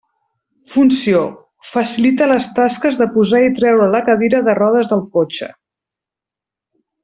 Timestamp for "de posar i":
3.03-3.53